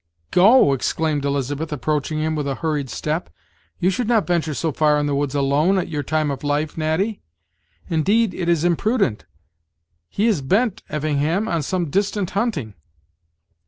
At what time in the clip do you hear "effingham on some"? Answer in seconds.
10.89-11.91